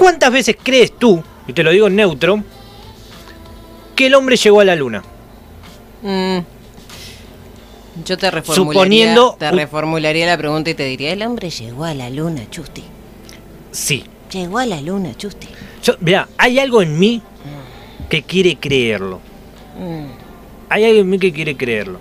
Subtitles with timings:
[0.00, 2.42] ¿Cuántas veces crees tú, y te lo digo en neutro,
[3.94, 5.02] que el hombre llegó a la luna?
[6.00, 6.38] Mm.
[8.06, 11.92] Yo te reformularía, Suponiendo te reformularía la pregunta y te diría, el hombre llegó a
[11.92, 12.82] la luna, Chusti.
[13.72, 14.04] Sí.
[14.32, 15.48] Llegó a la luna, Chusti.
[15.82, 17.20] Yo, mirá, hay algo en mí
[18.08, 19.20] que quiere creerlo.
[19.78, 20.06] Mm.
[20.70, 21.98] Hay algo en mí que quiere creerlo.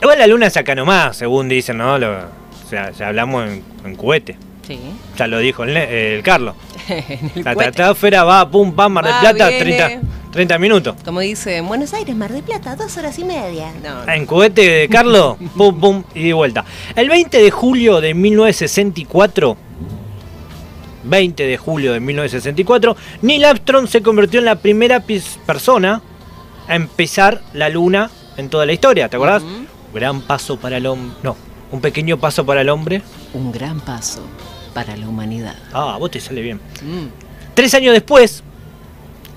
[0.00, 1.98] Igual la luna es acá nomás, según dicen, ¿no?
[1.98, 4.38] Lo- o sea, ya hablamos en, en cohete.
[4.66, 4.78] Sí.
[5.16, 6.56] Ya lo dijo el, Carlos.
[6.88, 9.76] El La estratosfera va, pum, pam, Mar del Va, Plata, viene.
[9.76, 10.00] 30,
[10.32, 10.96] 30 minutos.
[11.04, 13.72] Como dice, en Buenos Aires, Mar del Plata, dos horas y media.
[13.82, 14.12] No, no.
[14.12, 16.64] En cohete de Carlos, pum, pum, y de vuelta.
[16.94, 19.56] El 20 de julio de 1964,
[21.04, 25.02] 20 de julio de 1964, Neil Armstrong se convirtió en la primera
[25.46, 26.02] persona
[26.68, 29.42] a empezar la luna en toda la historia, ¿te acordás?
[29.42, 29.66] Ujú.
[29.94, 31.16] Gran paso para el hombre.
[31.22, 31.36] No,
[31.70, 33.02] un pequeño paso para el hombre.
[33.32, 34.20] Un gran paso
[34.76, 35.56] para la humanidad.
[35.72, 36.60] Ah, vos te sale bien.
[37.54, 38.42] Tres años después,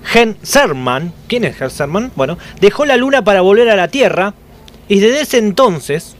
[0.04, 2.12] Gen Serman, ¿quién es Gen Serman?
[2.18, 4.34] Bueno, dejó la luna para volver a la Tierra
[4.90, 6.18] y desde ese entonces,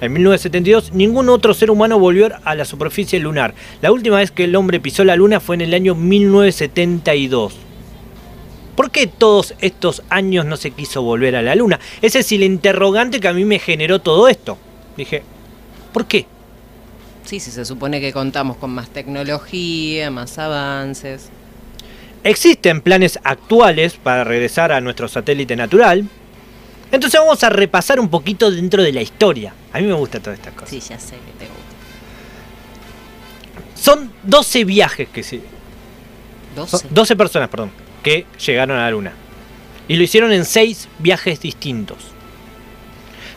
[0.00, 3.52] en 1972, ningún otro ser humano volvió a la superficie lunar.
[3.82, 7.54] La última vez que el hombre pisó la luna fue en el año 1972.
[8.74, 11.78] ¿Por qué todos estos años no se quiso volver a la luna?
[12.00, 14.56] Ese es el interrogante que a mí me generó todo esto.
[14.96, 15.22] Dije,
[15.92, 16.24] ¿por qué?
[17.24, 21.30] Sí, sí, se supone que contamos con más tecnología, más avances.
[22.24, 26.06] Existen planes actuales para regresar a nuestro satélite natural.
[26.92, 29.54] Entonces vamos a repasar un poquito dentro de la historia.
[29.72, 30.70] A mí me gusta todas estas cosas.
[30.70, 31.62] Sí, ya sé que te gusta.
[33.74, 35.40] Son 12 viajes que se...
[36.54, 36.88] son 12.
[36.90, 37.70] 12 personas, perdón,
[38.02, 39.12] que llegaron a la Luna.
[39.88, 42.11] Y lo hicieron en 6 viajes distintos.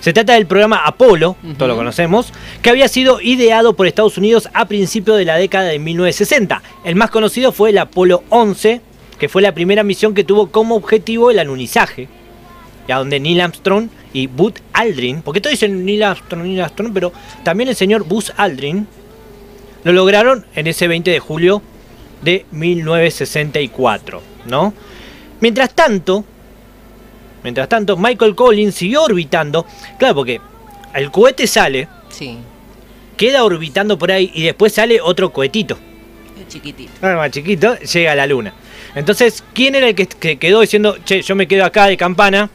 [0.06, 4.50] Se trata del programa Apolo, todos lo conocemos, que había sido ideado por Estados Unidos
[4.54, 6.62] a principios de la década de 1960.
[6.84, 8.82] El más conocido fue el Apolo 11,
[9.18, 12.08] que fue la primera misión que tuvo como objetivo el alunizaje,
[12.88, 16.94] y a donde Neil Armstrong y Buzz Aldrin, porque todos dicen Neil Armstrong, Neil Armstrong,
[16.94, 18.88] pero también el señor Buzz Aldrin
[19.86, 21.64] lo lograron en ese 20 de julio
[22.22, 24.72] de 1964, ¿no?
[25.42, 26.26] Mientras tanto,
[27.46, 29.68] mientras tanto, Michael Collins siguió orbitando,
[30.00, 30.42] claro, porque
[30.96, 32.38] el cohete sale, Sí,
[33.16, 35.78] queda orbitando por ahí y después sale otro cohetito,
[36.50, 36.92] chiquitito.
[37.04, 38.54] ah, más chiquito, llega a la luna.
[38.96, 42.50] Entonces, ¿quién era el que, que quedó diciendo, che, yo me quedo acá de campana,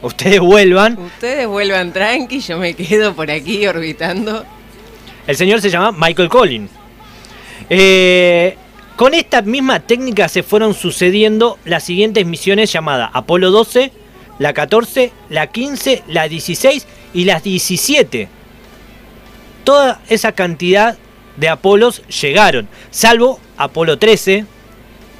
[0.00, 0.98] ustedes vuelvan?
[0.98, 4.44] Ustedes vuelvan tranqui, yo me quedo por aquí orbitando.
[5.26, 6.70] El señor se llama Michael Collins.
[7.68, 8.56] Eh,
[8.96, 13.90] con esta misma técnica se fueron sucediendo las siguientes misiones llamadas Apolo 12,
[14.38, 18.28] la 14, la 15, la 16 y las 17.
[19.64, 20.96] Toda esa cantidad
[21.36, 24.44] de Apolos llegaron, salvo Apolo 13,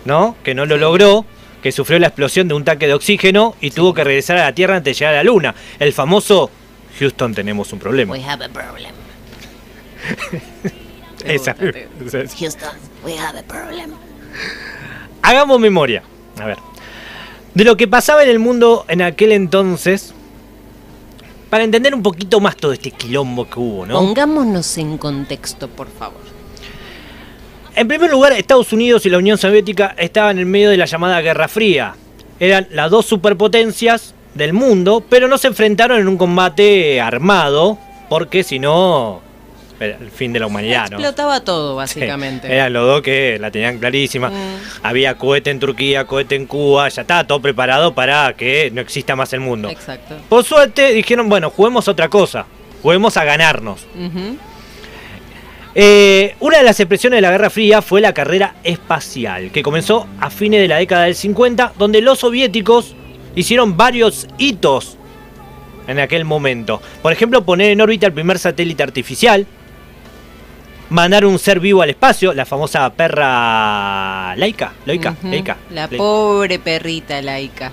[0.04, 0.36] ¿no?
[0.42, 1.24] Que no lo logró,
[1.62, 4.52] que sufrió la explosión de un tanque de oxígeno y tuvo que regresar a la
[4.52, 5.54] Tierra antes de llegar a la Luna.
[5.78, 6.50] El famoso
[6.98, 8.12] Houston tenemos un problema.
[8.12, 8.92] We have a problem.
[11.24, 11.54] Esa.
[11.54, 12.70] Houston,
[13.04, 13.92] we have a problem.
[15.22, 16.02] Hagamos memoria.
[16.40, 16.58] A ver.
[17.54, 20.14] De lo que pasaba en el mundo en aquel entonces.
[21.50, 23.94] Para entender un poquito más todo este quilombo que hubo, ¿no?
[23.94, 26.22] Pongámonos en contexto, por favor.
[27.74, 31.20] En primer lugar, Estados Unidos y la Unión Soviética estaban en medio de la llamada
[31.20, 31.94] Guerra Fría.
[32.40, 38.44] Eran las dos superpotencias del mundo, pero no se enfrentaron en un combate armado, porque
[38.44, 39.20] si no,
[39.82, 40.87] el fin de la humanidad.
[40.87, 42.53] Explotaba todo, Sí, básicamente.
[42.53, 44.31] eran los dos que la tenían clarísima.
[44.31, 44.34] Mm.
[44.82, 49.16] Había cohete en Turquía, cohete en Cuba, ya estaba todo preparado para que no exista
[49.16, 49.69] más el mundo.
[49.70, 50.16] Exacto.
[50.28, 52.47] Por suerte dijeron, bueno, juguemos otra cosa,
[52.82, 53.87] juguemos a ganarnos.
[55.75, 60.06] Eh, una de las expresiones de la Guerra Fría fue la carrera espacial, que comenzó
[60.20, 62.94] a fines de la década del 50, donde los soviéticos
[63.34, 64.99] hicieron varios hitos
[65.87, 66.82] en aquel momento.
[67.00, 69.47] Por ejemplo, poner en órbita el primer satélite artificial,
[70.92, 75.28] mandar un ser vivo al espacio, la famosa perra laica, loica, Ujú.
[75.28, 75.96] laica, La laica.
[75.96, 77.72] pobre perrita laica.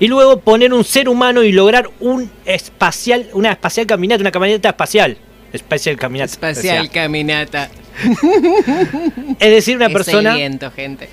[0.00, 4.68] y luego poner un ser humano y lograr un espacial, una espacial caminata, una caminata
[4.70, 5.16] espacial.
[5.52, 6.32] Espacial caminata.
[6.32, 7.68] Espacial o caminata.
[9.38, 11.08] es decir, una Es persona, viento, gente.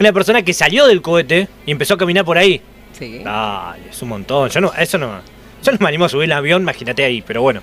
[0.00, 2.60] una persona que salió del cohete y empezó a caminar por ahí.
[2.98, 3.22] Sí.
[3.24, 4.48] Ay, es un montón.
[4.50, 5.20] Yo no, eso no.
[5.64, 7.60] Yo no me animo a subir el avión, imagínate ahí, pero bueno.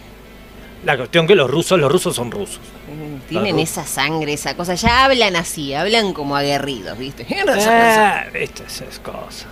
[0.85, 2.59] La cuestión que los rusos, los rusos son rusos.
[2.87, 4.75] Mm, Tienen esa sangre, esa cosa.
[4.75, 7.25] Ya hablan así, hablan como aguerridos, ¿viste?
[7.47, 9.45] Ah, viste, esas cosas.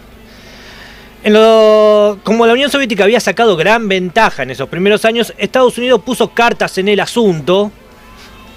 [1.23, 5.77] En lo- como la Unión Soviética había sacado gran ventaja en esos primeros años, Estados
[5.77, 7.71] Unidos puso cartas en el asunto.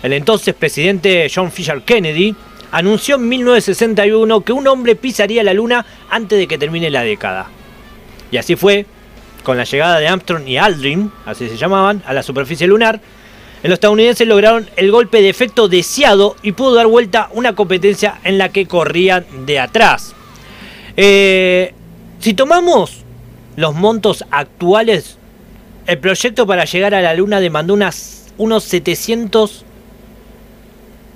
[0.03, 2.35] El entonces presidente John Fisher Kennedy
[2.71, 7.49] anunció en 1961 que un hombre pisaría la luna antes de que termine la década.
[8.31, 8.87] Y así fue,
[9.43, 13.01] con la llegada de Armstrong y Aldrin, así se llamaban, a la superficie lunar,
[13.63, 18.39] los estadounidenses lograron el golpe de efecto deseado y pudo dar vuelta una competencia en
[18.39, 20.15] la que corrían de atrás.
[20.97, 21.75] Eh,
[22.21, 23.03] si tomamos
[23.57, 25.19] los montos actuales,
[25.87, 27.77] el proyecto para llegar a la Luna demandó
[28.39, 29.65] unos 700...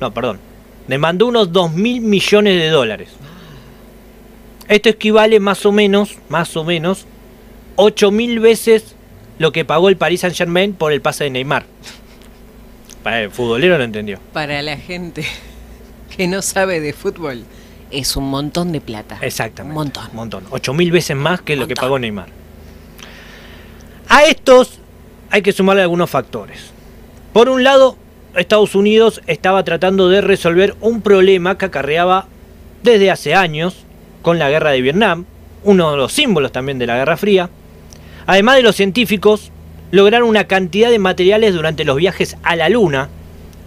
[0.00, 0.38] No, perdón.
[0.86, 3.08] Demandó unos 2 mil millones de dólares.
[4.68, 7.06] Esto equivale más o menos, más o menos,
[7.76, 8.94] 8 mil veces
[9.38, 11.66] lo que pagó el Paris Saint Germain por el pase de Neymar.
[13.02, 14.18] Para el futbolero lo entendió.
[14.32, 15.24] Para la gente
[16.16, 17.44] que no sabe de fútbol,
[17.90, 19.18] es un montón de plata.
[19.20, 19.70] Exactamente.
[19.70, 20.06] Un montón.
[20.10, 20.44] Un montón.
[20.50, 22.28] 8 mil veces más que lo que pagó Neymar.
[24.08, 24.78] A estos
[25.30, 26.70] hay que sumarle algunos factores.
[27.32, 27.96] Por un lado,
[28.36, 32.26] Estados Unidos estaba tratando de resolver un problema que acarreaba
[32.82, 33.84] desde hace años
[34.22, 35.24] con la guerra de Vietnam,
[35.64, 37.50] uno de los símbolos también de la Guerra Fría.
[38.26, 39.50] Además de los científicos,
[39.90, 43.08] lograron una cantidad de materiales durante los viajes a la Luna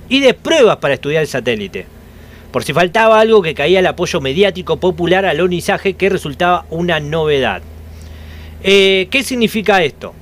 [0.10, 1.86] y de pruebas para estudiar el satélite.
[2.52, 7.00] Por si faltaba algo que caía el apoyo mediático popular al alunizaje que resultaba una
[7.00, 7.62] novedad.
[8.64, 10.14] Eh, ¿Qué significa esto?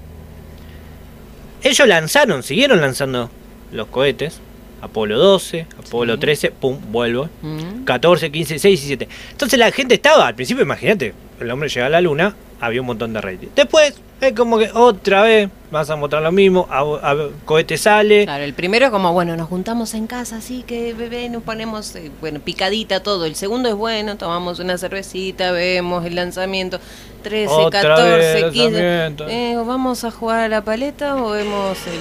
[1.63, 3.29] Ellos lanzaron, siguieron lanzando
[3.71, 4.41] los cohetes.
[4.81, 6.19] Apolo 12, Apolo Sí.
[6.19, 7.29] 13, pum, vuelvo.
[7.41, 7.85] Mm.
[7.85, 9.07] 14, 15, 16, 17.
[9.31, 12.87] Entonces la gente estaba, al principio imagínate, el hombre llega a la luna, había un
[12.87, 13.47] montón de rating.
[13.55, 18.23] Después es como que otra vez vas a mostrar lo mismo, a, a- cohete sale.
[18.23, 22.11] Claro, el primero como, bueno, nos juntamos en casa, así que bebé, nos ponemos, eh,
[22.21, 23.25] bueno, picadita todo.
[23.25, 26.79] El segundo es bueno, tomamos una cervecita, vemos el lanzamiento.
[27.23, 28.71] 13, Otra 14, vez 15.
[28.71, 29.25] lanzamiento.
[29.27, 31.99] Eh, ¿Vamos a jugar a la paleta o vemos el...?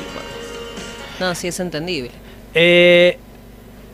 [1.20, 2.10] No, sí es entendible.
[2.54, 3.18] Eh,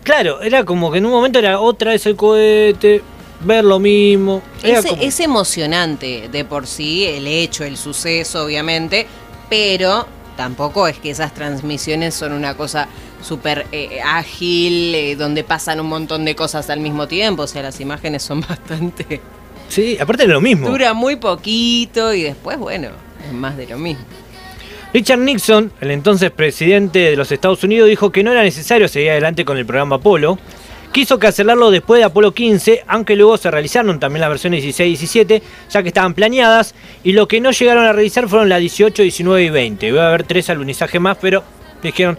[0.03, 3.03] claro, era como que en un momento era otra vez el cohete,
[3.41, 4.43] ver lo mismo.
[4.63, 9.07] Es, como- es emocionante de por sí el hecho, el suceso, obviamente,
[9.49, 10.07] pero
[10.37, 12.89] tampoco es que esas transmisiones son una cosa
[13.23, 17.43] súper eh, ágil, eh, donde pasan un montón de cosas al mismo tiempo.
[17.43, 19.21] O sea, las imágenes son bastante...
[19.69, 20.69] Sí, aparte era lo mismo.
[20.69, 22.89] Dura muy poquito y después, bueno,
[23.27, 24.03] es más de lo mismo.
[24.93, 29.11] Richard Nixon, el entonces presidente de los Estados Unidos, dijo que no era necesario seguir
[29.11, 30.39] adelante con el programa Apolo.
[30.93, 34.91] Quiso cancelarlo después de Apolo 15, aunque luego se realizaron también las versiones 16 y
[34.91, 39.03] 17, ya que estaban planeadas, y lo que no llegaron a realizar fueron las 18,
[39.03, 39.87] 19 y 20.
[39.87, 41.45] Iba a haber tres alunizajes más, pero
[41.81, 42.19] dijeron,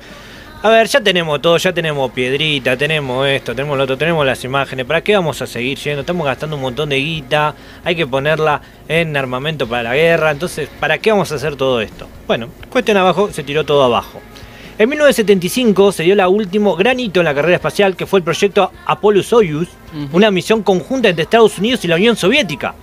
[0.63, 4.41] a ver, ya tenemos todo, ya tenemos piedrita, tenemos esto, tenemos lo otro, tenemos las
[4.45, 6.01] imágenes, ¿para qué vamos a seguir yendo?
[6.01, 7.53] Estamos gastando un montón de guita,
[7.83, 11.81] hay que ponerla en armamento para la guerra, entonces, ¿para qué vamos a hacer todo
[11.81, 12.07] esto?
[12.25, 14.21] Bueno, cuestión abajo, se tiró todo abajo.
[14.81, 18.23] En 1975 se dio la último gran hito en la carrera espacial, que fue el
[18.23, 19.69] proyecto Apollo-Soyuz,
[20.11, 22.73] una misión conjunta entre Estados Unidos y la Unión Soviética.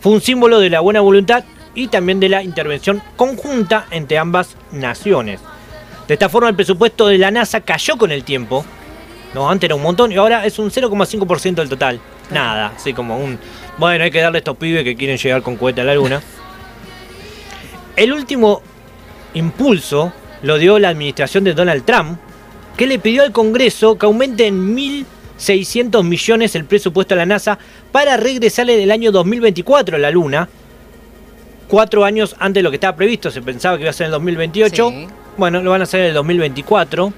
[0.00, 4.56] Fue un símbolo de la buena voluntad y también de la intervención conjunta entre ambas
[4.72, 5.38] naciones.
[6.08, 8.64] De esta forma el presupuesto de la NASA cayó con el tiempo.
[9.32, 12.00] No, antes era un montón y ahora es un 0,5% del total.
[12.32, 13.38] Nada, así como un...
[13.78, 16.20] Bueno, hay que darle a estos pibes que quieren llegar con cohete a la luna.
[17.94, 18.60] El último
[19.34, 20.12] impulso
[20.44, 22.18] lo dio la administración de Donald Trump,
[22.76, 27.58] que le pidió al Congreso que aumente en 1.600 millones el presupuesto a la NASA
[27.90, 30.48] para regresar en el año 2024 a la Luna.
[31.66, 34.08] Cuatro años antes de lo que estaba previsto, se pensaba que iba a ser en
[34.08, 34.90] el 2028.
[34.90, 35.06] Sí.
[35.38, 37.12] Bueno, lo van a hacer en el 2024,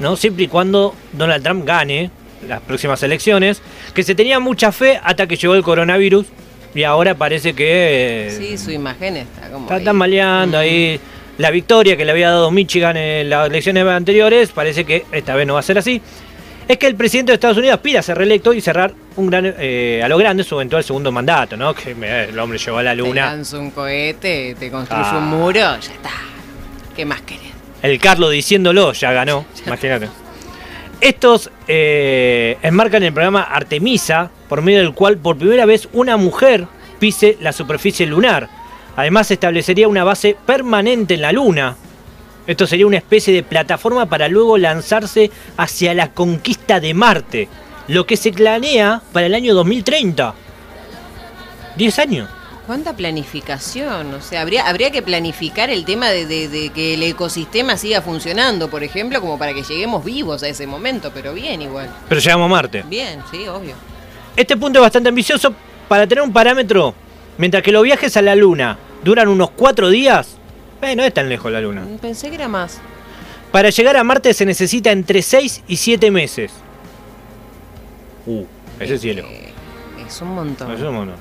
[0.00, 0.16] ¿no?
[0.16, 2.10] Siempre y cuando Donald Trump gane
[2.48, 3.60] las próximas elecciones,
[3.94, 6.26] que se tenía mucha fe hasta que llegó el coronavirus
[6.74, 9.66] y ahora parece que eh, Sí, su imagen está como...
[9.66, 9.84] está ahí.
[9.84, 10.98] tambaleando ahí.
[11.38, 15.46] La victoria que le había dado Michigan en las elecciones anteriores parece que esta vez
[15.46, 16.00] no va a ser así.
[16.68, 19.54] Es que el presidente de Estados Unidos aspira a ser reelecto y cerrar un gran,
[19.58, 21.74] eh, a lo grande su eventual segundo mandato, ¿no?
[21.74, 21.90] Que
[22.28, 23.26] el hombre llegó a la Te luna.
[23.26, 25.18] lanza un cohete, te construye Ah.
[25.18, 26.10] un muro, ya está.
[26.94, 27.42] ¿Qué más querés?
[27.82, 30.08] El Carlos diciéndolo ya ganó, imagínate.
[31.00, 36.66] Estos eh, enmarcan el programa Artemisa, por medio del cual por primera vez una mujer
[37.00, 38.48] pise la superficie lunar.
[38.96, 41.76] Además se establecería una base permanente en la Luna.
[42.46, 47.48] Esto sería una especie de plataforma para luego lanzarse hacia la conquista de Marte,
[47.88, 50.34] lo que se planea para el año 2030.
[51.76, 52.28] 10 años.
[52.66, 54.14] ¿Cuánta planificación?
[54.14, 58.02] O sea, habría, habría que planificar el tema de, de- de que el ecosistema siga
[58.02, 61.88] funcionando, por ejemplo, como para que lleguemos vivos a ese momento, pero bien igual.
[62.08, 62.84] Pero llegamos a Marte.
[62.88, 63.74] Bien, sí, obvio.
[64.36, 65.52] Este punto es bastante ambicioso
[65.88, 66.94] para tener un parámetro.
[67.38, 70.36] Mientras que los viajes a la Luna duran unos 4 días,
[70.82, 71.82] eh, no es tan lejos la Luna.
[72.00, 72.80] Pensé que era más.
[73.50, 76.52] Para llegar a Marte se necesita entre 6 y 7 meses.
[78.26, 78.44] Uh,
[78.80, 79.24] ese cielo.
[79.28, 79.52] Eh,
[80.06, 80.70] es un montón.
[80.72, 81.16] Es un montón.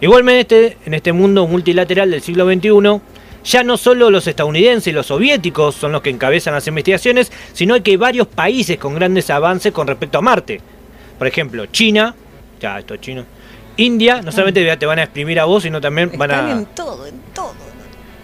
[0.00, 3.00] Igualmente, en este mundo multilateral del siglo XXI,
[3.44, 7.82] ya no solo los estadounidenses y los soviéticos son los que encabezan las investigaciones, sino
[7.82, 10.60] que hay varios países con grandes avances con respecto a Marte.
[11.18, 12.14] Por ejemplo, China,
[12.60, 13.24] ya esto es chino,
[13.80, 16.52] India, no solamente te van a exprimir a vos, sino también van Están a...
[16.52, 17.54] en todo, en todo.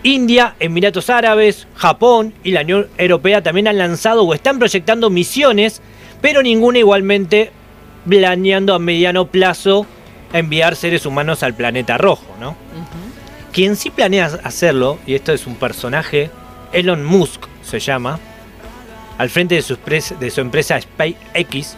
[0.03, 5.81] India, Emiratos Árabes, Japón y la Unión Europea también han lanzado o están proyectando misiones,
[6.21, 7.51] pero ninguna igualmente
[8.09, 9.87] planeando a mediano plazo
[10.33, 12.55] enviar seres humanos al planeta rojo, ¿no?
[13.53, 16.31] Quien sí planea hacerlo, y esto es un personaje,
[16.73, 18.21] Elon Musk se llama,
[19.17, 19.79] al frente de su,
[20.21, 21.77] de su empresa SpaceX,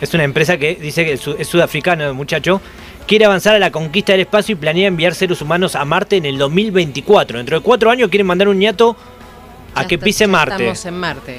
[0.00, 2.60] es una empresa que dice que es su- es sudafricano el muchacho,
[3.06, 6.26] quiere avanzar a la conquista del espacio y planea enviar seres humanos a Marte en
[6.26, 7.38] el 2024.
[7.38, 8.96] Dentro de cuatro años quieren mandar un ñato
[9.74, 10.54] a Ya que pise Marte.
[10.54, 11.38] Estamos en Marte.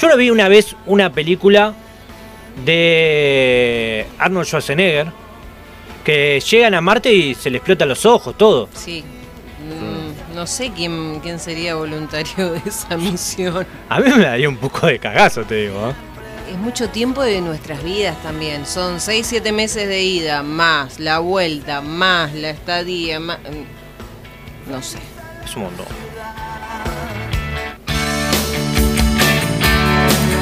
[0.00, 1.74] Yo lo vi una vez una película
[2.64, 5.06] de Arnold Schwarzenegger
[6.04, 8.68] que llegan a Marte y se le explotan los ojos, todo.
[8.74, 9.04] Sí.
[9.62, 13.64] Mm, no sé quién, quién sería voluntario de esa misión.
[13.88, 15.90] A mí me daría un poco de cagazo, te digo.
[15.90, 15.94] ¿eh?
[16.50, 18.66] Es mucho tiempo de nuestras vidas también.
[18.66, 23.38] Son 6, 7 meses de ida, más la vuelta, más la estadía, más...
[23.40, 24.98] mm, No sé.
[25.44, 25.86] Es un montón.